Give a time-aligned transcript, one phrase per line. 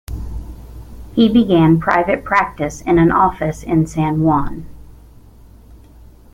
[1.13, 4.65] He began private practice in an office in San Juan.